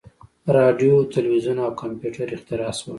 •راډیو، 0.57 0.95
تلویزیون 1.15 1.57
او 1.65 1.71
کمپیوټر 1.81 2.27
اختراع 2.35 2.71
شول. 2.79 2.89